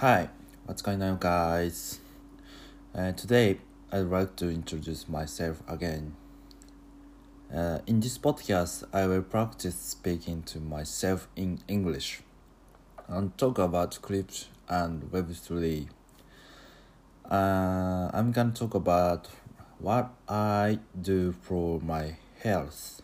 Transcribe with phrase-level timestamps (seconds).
[0.00, 0.30] Hi,
[0.64, 2.00] what's going on, guys?
[2.94, 3.58] Uh, today,
[3.92, 6.16] I'd like to introduce myself again.
[7.54, 12.22] Uh, in this podcast, I will practice speaking to myself in English
[13.08, 15.88] and talk about script and Web3.
[17.30, 19.28] Uh, I'm gonna talk about
[19.80, 23.02] what I do for my health.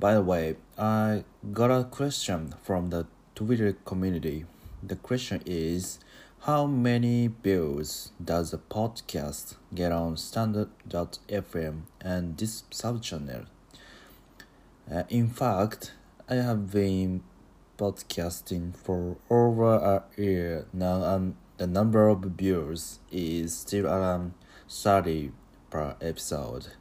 [0.00, 1.22] By the way, I
[1.52, 3.06] got a question from the
[3.36, 4.44] Twitter community.
[4.84, 6.00] The question is
[6.40, 13.46] How many views does a podcast get on standard.fm and this subchannel?
[14.92, 15.92] Uh, in fact,
[16.28, 17.22] I have been
[17.78, 24.34] podcasting for over a year now, and the number of views is still around
[24.68, 25.30] 30
[25.70, 26.72] per episode.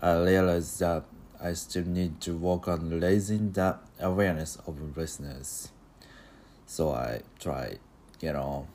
[0.00, 1.04] I realize that
[1.40, 5.70] I still need to work on raising the awareness of listeners.
[6.66, 7.78] So I try,
[8.20, 8.66] you know.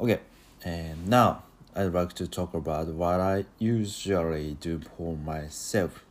[0.00, 0.20] Okay,
[0.64, 1.44] and now
[1.76, 6.04] I'd like to talk about what I usually do for myself.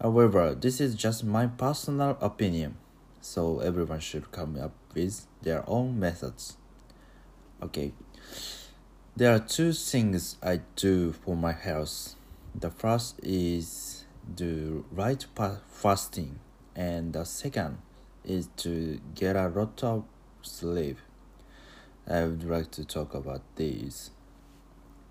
[0.00, 2.76] However, this is just my personal opinion,
[3.20, 6.56] so everyone should come up with their own methods.
[7.62, 7.92] Okay,
[9.16, 12.16] there are two things I do for my health.
[12.54, 15.24] The first is do right
[15.70, 16.38] fasting,
[16.76, 17.78] and the second
[18.24, 20.04] is to get a lot of
[20.42, 20.98] sleep.
[22.08, 24.10] I would like to talk about these.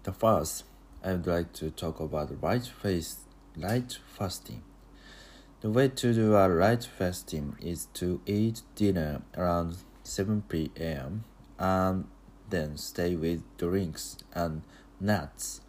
[0.04, 0.64] The first,
[1.04, 3.17] I would like to talk about right face,
[3.58, 4.64] right fasting.
[5.62, 11.23] The way to do a right fasting is to eat dinner around 7 p.m.
[11.59, 12.06] and
[12.50, 14.64] then stay with drinks and
[15.00, 15.62] nuts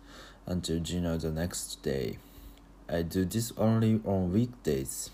[0.46, 2.18] until dinner the next day.
[2.88, 5.10] I do this only on weekdays.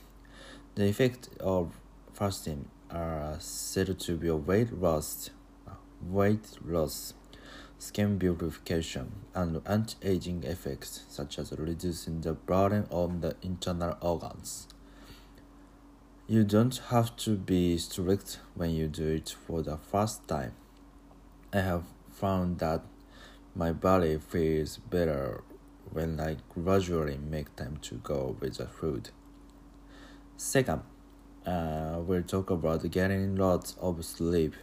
[0.75, 1.73] The effect of
[2.19, 5.30] fasting are said to be weight loss,
[6.02, 7.14] weight loss,
[7.78, 14.66] skin beautification, and anti-aging effects such as reducing the burden on the internal organs.
[16.26, 20.54] You don't have to be strict when you do it for the first time.
[21.53, 22.82] I have found that
[23.54, 25.44] my body feels better
[25.93, 29.10] when I gradually make time to go with the food.
[30.37, 30.82] Second,
[31.48, 34.54] uh, we'll talk about getting lots of sleep.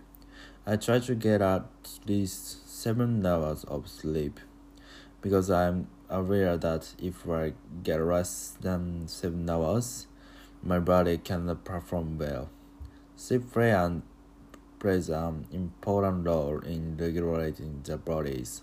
[0.68, 1.66] I try to get at
[2.06, 4.40] least seven hours of sleep
[5.22, 10.06] because I'm aware that if I get less than seven hours,
[10.62, 12.50] my body cannot perform well.
[13.16, 14.04] Sleep and
[14.80, 18.62] plays an important role in regulating the body's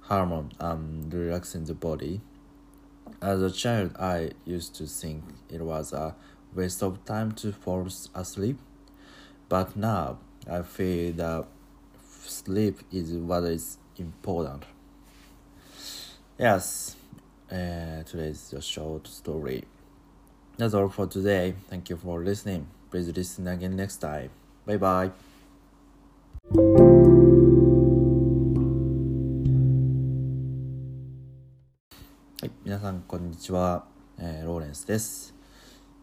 [0.00, 2.20] hormone and relaxing the body.
[3.22, 6.14] As a child, I used to think it was a
[6.53, 8.57] waste of time to fall asleep,
[9.47, 10.17] but now
[10.49, 11.45] I feel that
[12.25, 14.63] sleep is what is important.
[16.37, 16.95] Yes,
[17.51, 19.63] uh, today's a short story.
[20.57, 21.55] That's all for today.
[21.69, 22.67] Thank you for listening.
[22.91, 24.29] Please listen again next time.
[24.65, 25.11] Bye bye.
[32.41, 33.85] はい、皆さんこんにちは、
[34.17, 35.32] えー、ローレンスです。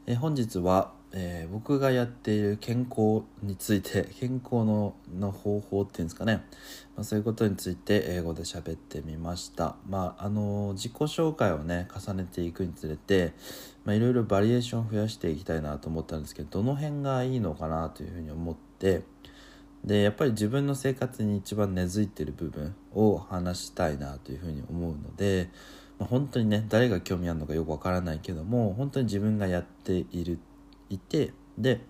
[0.07, 6.45] え、本日は、えー、僕がやっている健康について 健康のの方法っていうんですかね、
[6.95, 9.75] まあ、そういうことについて英語で喋ってみました。
[9.87, 13.33] まああの自己紹介をね重ねていくにつれて
[13.87, 19.03] いろいろバリエーションを増やしていきたいなと思ったんですけどどの辺がいいのかなというふうに思って
[19.83, 25.49] でやっぱり自分の生活に一番根付いてる部分を話したいなというふうに思うので、
[26.05, 30.39] 本当にね誰が興味あるのかよくわからないけども本当に自分がやっている
[30.89, 31.81] いてで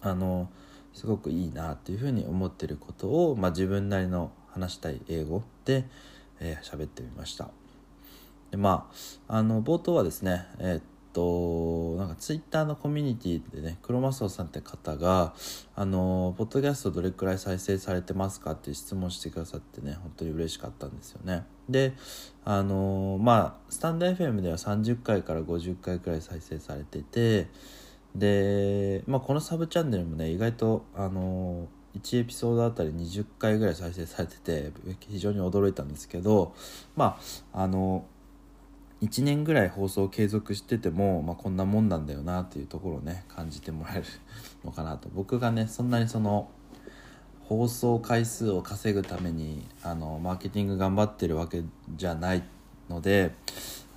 [0.00, 0.48] あの
[0.94, 5.84] すごくいいなっていうふうに思ってることを、まあ、自分なりの話したい英語で喋、
[6.40, 7.50] えー、ってみました。
[8.50, 8.90] でま
[9.28, 10.82] ああの冒頭はですねえー、
[11.12, 15.34] となんかツイッターのコミュニティでねクロマスオさんって方が
[15.74, 18.52] あのポッドキャストどれくらい再生されてますか？
[18.52, 21.44] っていう質問してくださってね本当に嬉しかったんですよね。
[21.68, 21.94] で
[22.44, 27.48] あのまあスタンド FM では30回から50回くらい再生されてて
[28.14, 36.54] で、まあ、このサブチャンネルもね意外とあの1エピソードあたり20回ぐらい再生されてて非常に驚いたんですけど
[36.96, 37.18] ま
[37.52, 38.04] ああの
[39.02, 44.04] 1年ぐらい放送を継続してても、まあ、こんなもんなんだよなっていうところをね感じてもらえる
[44.64, 45.08] のかなと。
[45.14, 46.50] 僕がねそんなにその
[47.44, 51.62] 放送回数を稼ぐためにあのマーケティング頑張ってるわけ
[51.96, 52.42] じゃない
[52.90, 53.32] ので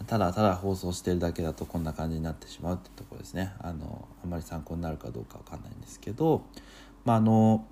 [0.08, 3.54] ただただ放送してるだけだとこんな感じになってしまうってところですね。
[3.60, 6.44] あのあんまり参考になるかどうかわかんないんですけど
[7.06, 7.66] まああの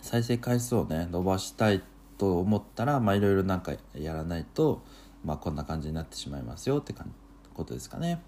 [0.00, 1.82] 再生回数をね伸ばしたい
[2.18, 4.82] と思ったらいろいろなんかやらないと、
[5.24, 6.94] まあ、こんな感じになってしまいますよって
[7.54, 8.22] ことですかね。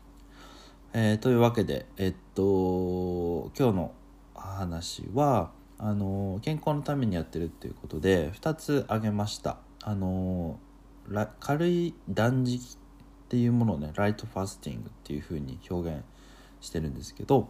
[0.92, 3.92] えー、というわけでえっと今日の
[4.34, 9.58] 話はあの健康のためにやってるっていうことで2つ挙げました。
[9.82, 10.58] あの
[11.40, 16.02] 軽い断食っていうものをねライトファスティングっていう風に表現
[16.60, 17.48] してるんですけど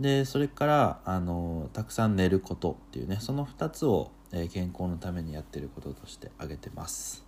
[0.00, 7.27] でそれからあのたくさん寝ることっていうねその2つを、え、健康のためにやってることとして挙げてます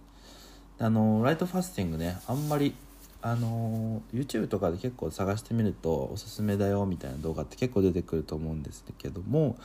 [0.81, 2.75] あのライトファスティングねあんまり
[3.23, 9.59] あの YouTube とかで結構探してみるとおすすめだよみたいな動画って結構出てくると思うんですけども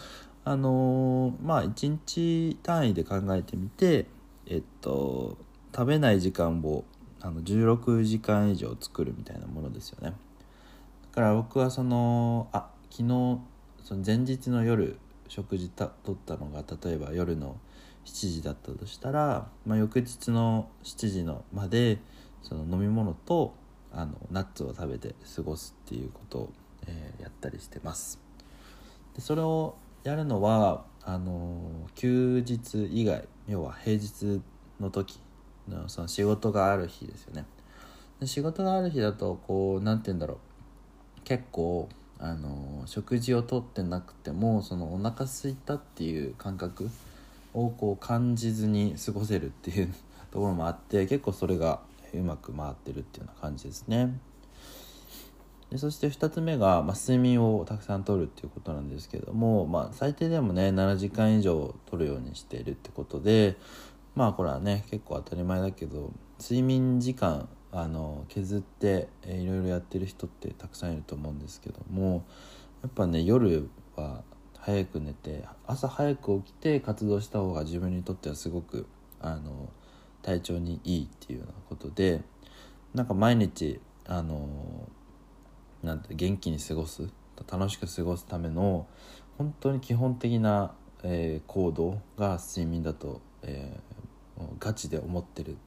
[0.43, 4.07] あのまあ1日単位で考えてみて
[4.47, 5.37] えっと
[5.73, 6.83] 食べない時間を
[7.21, 10.13] あの16時間以上作るみたいなものですよね。
[11.13, 13.39] だから僕はそのあ昨日
[13.83, 14.97] その前日の夜
[15.27, 17.55] 食事たとったのが例えば夜の
[18.05, 21.99] 7時だったとしたら、まあ、翌日の7時のまで
[22.41, 23.55] その飲み物と
[23.91, 26.53] あのナッツを食べて過ごすっていうことを、
[26.87, 28.19] えー、やったりしてます。
[29.15, 34.41] でそれをやるのはあの休日以外要は平日
[34.79, 35.19] の時
[35.67, 37.45] のその仕事がある日ですよね。
[38.19, 40.37] で仕事がある日だとこう何て言うんだろう。
[41.23, 46.89] 結構あの食事をとってなくてもそのお腹すいたっていう感覚
[47.55, 49.93] をこう感じずに過ごせるっていう
[50.31, 51.79] ところもあって 結構それが
[52.13, 54.19] うまく回ってるっていうような感じですね。
[55.71, 63.57] でそして2つ目が、まあ、睡眠をたくさんとるっていうことなんですけども、まあ、最低でもね7時間以上とるようにしているってことで
[64.13, 72.23] まあこれはね結構当たり前だけど睡眠時間あの削って、いろいろやってる人ってたくさんいると思うんですけども
[72.81, 74.23] やっぱね夜は
[74.65, 78.87] 早く寝て朝早く起きて活動した方が自分にとってはすごく
[79.21, 79.69] あの
[80.23, 82.21] 体調にいいっていうようなことで
[82.95, 84.49] なんか毎日あの
[85.83, 87.07] なんて元気に過ごす
[87.47, 88.87] 楽しく過ごすための
[89.37, 90.73] 本当に基本的な、
[91.03, 95.57] えー、行動が睡眠だと、えー、ガチで思ってる。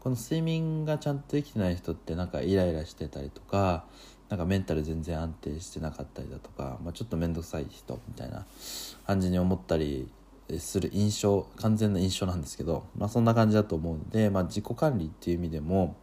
[0.00, 3.84] この睡眠がちゃんとできてない人ってなんかイライラしてたりとか
[4.28, 8.44] なんかメンタル全然安定してなかったりだとか、まあ、ちょっと面倒くさい人みたいな
[9.06, 10.08] 感じに思ったり
[10.58, 15.96] する印象完全な印象なんですけど、まあ、そんな感じだと思うんで、まあ、自己管理っていう意味でも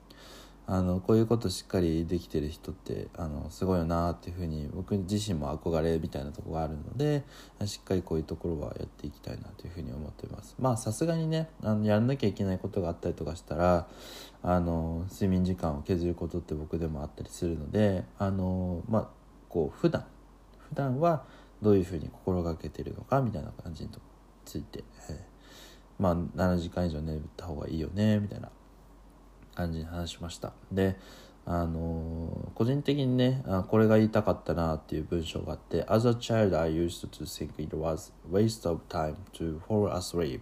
[0.65, 7.23] あのこういうことしっかりできてる人ってあのすごいよなっていうふうに僕自身も憧れみたいなとこがあるので
[7.65, 10.55] しっかりこういうところはやっていきたいなというふうに思っています。
[10.59, 13.87] まあさすがにねあのやらなきゃいけないことがあったりとかしたら
[14.41, 19.09] あの睡眠時間を削ることって僕でもあったりするのであのまあ
[19.49, 20.05] こう普段
[20.69, 21.25] 普段は
[21.61, 23.89] どういうふうに心がけてるのかみたいな感じに
[24.45, 25.17] ついて、えー、
[25.99, 28.49] まあ7時間以上寝た方がいいよねみたいな
[29.55, 30.53] 感じに話しました。
[30.71, 30.97] で
[31.45, 40.41] あの個人的にねあこれが言いたかったなっていう文章があって「As a child I used to think it was waste of time to fall asleep.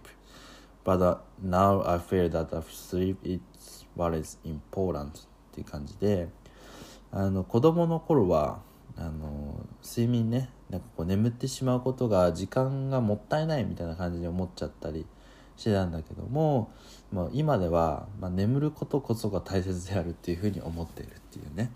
[0.84, 5.10] But now I feel that sleep is what is important」っ
[5.52, 6.28] ていう感じで
[7.10, 8.60] あの子供の頃は
[8.96, 15.06] あの睡眠ねなんかこう眠ってしまうことが時間がもったいないみたいな感じに思っちゃったり
[15.56, 16.70] してたんだけども、
[17.12, 21.70] まあ、今では、まあ、眠ることこそが大切であるっていうふうに思っているっていうね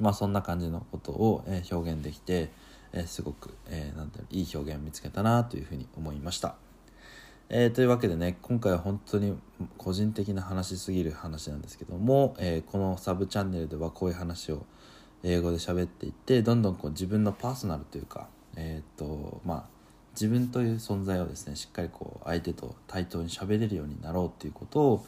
[0.00, 2.50] まあそんな感じのことを、え表現できて、
[2.92, 6.56] えすごく、えー、なんだろういい表現を見つけたなというふうに思いました。
[7.50, 9.36] えー、というわけでね今回は本当に
[9.76, 14.64] 個人的な話すぎる話なんですけども、え、このサブチャンネルではこういう話を
[15.24, 19.79] 英語で喋っていってどんどんこう自分のパーソナルというかえっ、とまあ
[20.20, 25.06] 自分という存在をですねしっかりこう相手と対等に喋れるようになろうっていうことを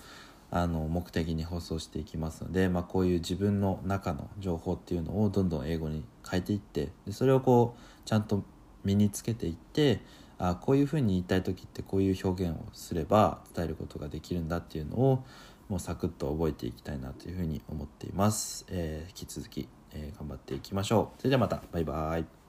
[0.50, 8.42] あの目的に放送していきますので、まあ、こういう自分の中の情報っていうのをどんどん英語に変えていってでそれをこうちゃんと
[8.84, 10.00] 身につけていって
[10.38, 15.24] あこういうふうに言いたい時ってこういう表現をすれば伝えることができるんだっていうのを
[15.68, 21.20] もうサクッと覚えていきたいなというふうに思っています、えー、引き続き、えー、頑張っていきましょう。
[21.20, 21.62] それではまた。
[21.72, 22.41] バイバイ。